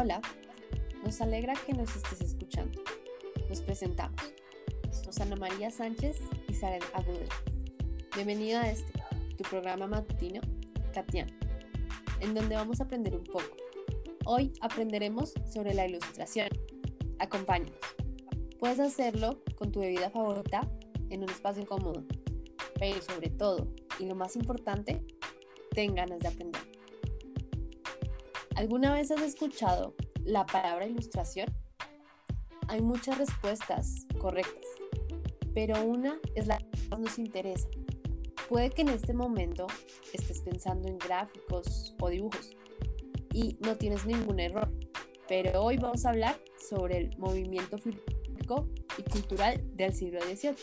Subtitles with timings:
[0.00, 0.20] Hola,
[1.04, 2.80] nos alegra que nos estés escuchando.
[3.48, 4.22] Nos presentamos.
[4.92, 7.26] Somos Ana María Sánchez y Sara Agudelo.
[8.14, 8.92] Bienvenido a este,
[9.36, 10.40] tu programa matutino,
[10.94, 11.26] Katian,
[12.20, 13.56] en donde vamos a aprender un poco.
[14.24, 16.50] Hoy aprenderemos sobre la ilustración.
[17.18, 17.74] Acompáñanos.
[18.60, 20.60] Puedes hacerlo con tu bebida favorita
[21.10, 22.04] en un espacio cómodo,
[22.78, 23.66] pero sobre todo,
[23.98, 25.04] y lo más importante,
[25.74, 26.67] ten ganas de aprender.
[28.58, 29.94] ¿Alguna vez has escuchado
[30.24, 31.46] la palabra ilustración?
[32.66, 34.64] Hay muchas respuestas correctas,
[35.54, 37.68] pero una es la que más nos interesa.
[38.48, 39.68] Puede que en este momento
[40.12, 42.50] estés pensando en gráficos o dibujos
[43.32, 44.68] y no tienes ningún error,
[45.28, 46.36] pero hoy vamos a hablar
[46.68, 48.68] sobre el movimiento filosófico
[48.98, 50.56] y cultural del siglo XVIII,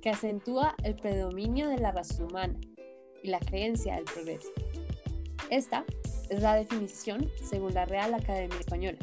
[0.00, 2.60] que acentúa el predominio de la raza humana
[3.24, 4.52] y la creencia del progreso.
[5.50, 5.84] Esta
[6.28, 8.98] es la definición según la Real Academia Española.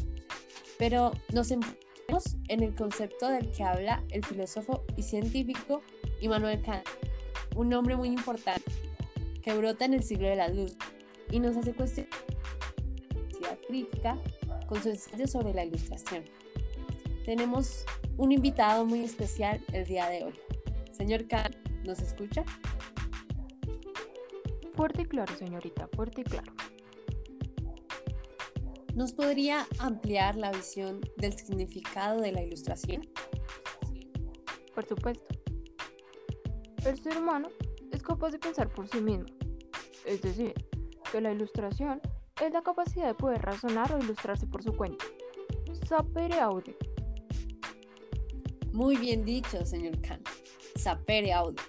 [0.77, 5.81] Pero nos enfocamos en el concepto del que habla el filósofo y científico
[6.21, 6.85] Immanuel Kant,
[7.55, 8.71] un nombre muy importante
[9.41, 10.75] que brota en el siglo de la luz
[11.31, 12.11] y nos hace cuestionar
[13.41, 14.17] la crítica
[14.67, 16.23] con su ensayo sobre la ilustración.
[17.25, 17.85] Tenemos
[18.17, 20.33] un invitado muy especial el día de hoy.
[20.91, 22.43] Señor Kant, ¿nos escucha?
[24.75, 26.51] Fuerte y claro, señorita, fuerte y claro.
[28.93, 33.01] ¿Nos podría ampliar la visión del significado de la ilustración?
[34.73, 35.25] Por supuesto.
[36.85, 37.49] El ser humano
[37.91, 39.25] es capaz de pensar por sí mismo.
[40.05, 40.53] Es decir,
[41.11, 42.01] que la ilustración
[42.41, 45.05] es la capacidad de poder razonar o ilustrarse por su cuenta.
[45.87, 46.75] Sapere aude.
[48.73, 50.27] Muy bien dicho, señor Kant.
[50.75, 51.61] Sapere aude.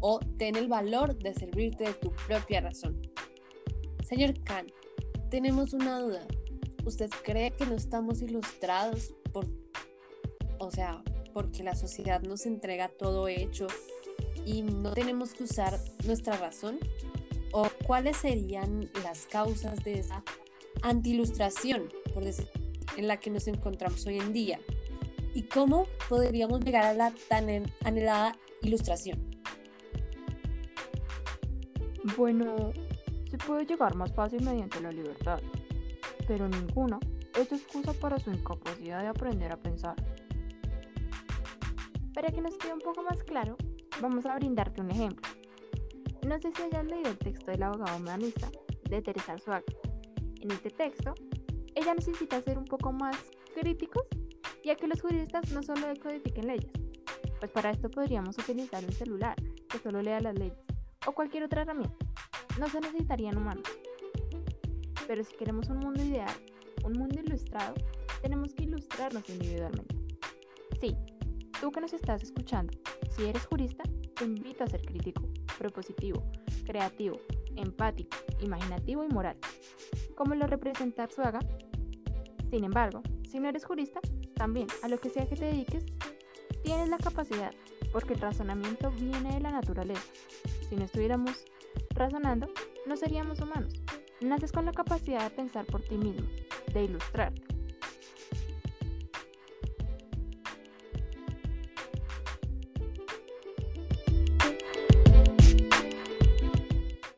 [0.00, 3.00] O ten el valor de servirte de tu propia razón.
[4.08, 4.70] Señor Kant,
[5.30, 6.26] tenemos una duda.
[6.84, 9.46] ¿Usted cree que no estamos ilustrados por,
[10.58, 11.02] o sea,
[11.32, 13.66] porque la sociedad nos entrega todo hecho
[14.44, 16.78] y no tenemos que usar nuestra razón?
[17.52, 20.24] ¿O cuáles serían las causas de esa
[20.82, 22.48] antiilustración, por decir,
[22.96, 24.58] en la que nos encontramos hoy en día?
[25.34, 27.48] ¿Y cómo podríamos llegar a la tan
[27.84, 29.29] anhelada ilustración?
[32.16, 32.72] Bueno,
[33.30, 35.40] se puede llegar más fácil mediante la libertad
[36.30, 37.00] pero ninguna
[37.36, 39.96] es excusa para su incapacidad de aprender a pensar.
[42.14, 43.56] Para que nos quede un poco más claro,
[44.00, 45.28] vamos a brindarte un ejemplo.
[46.24, 48.48] No sé si hayas leído el texto del abogado humanista
[48.88, 49.64] de Teresa Arzuaga.
[50.40, 51.14] En este texto,
[51.74, 53.16] ella necesita ser un poco más
[53.52, 54.06] críticos,
[54.64, 56.70] ya que los juristas no solo decodifiquen leyes,
[57.40, 59.34] pues para esto podríamos utilizar un celular
[59.68, 60.62] que solo lea las leyes,
[61.06, 62.06] o cualquier otra herramienta.
[62.58, 63.64] No se necesitarían humanos.
[65.06, 66.34] Pero si queremos un mundo ideal,
[66.84, 67.74] un mundo ilustrado,
[68.22, 69.96] tenemos que ilustrarnos individualmente.
[70.80, 70.96] Sí,
[71.60, 72.72] tú que nos estás escuchando,
[73.16, 73.84] si eres jurista,
[74.14, 75.22] te invito a ser crítico,
[75.58, 76.22] propositivo,
[76.64, 77.18] creativo,
[77.56, 79.36] empático, imaginativo y moral,
[80.16, 81.40] como lo representa Arzuaga.
[82.50, 84.00] Sin embargo, si no eres jurista,
[84.34, 85.84] también a lo que sea que te dediques,
[86.62, 87.52] tienes la capacidad,
[87.92, 90.02] porque el razonamiento viene de la naturaleza.
[90.70, 91.44] Si no estuviéramos
[91.96, 92.48] razonando,
[92.86, 93.74] no seríamos humanos.
[94.20, 96.28] Naces con la capacidad de pensar por ti mismo,
[96.72, 97.59] de ilustrarte.